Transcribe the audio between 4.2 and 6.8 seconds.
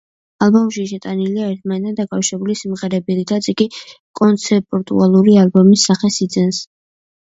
კონცეპტუალური ალბომის სახეს იძენს.